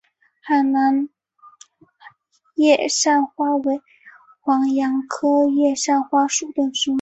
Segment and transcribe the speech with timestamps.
[0.47, 1.07] 海南
[2.55, 3.79] 野扇花为
[4.39, 6.89] 黄杨科野扇花属的植物。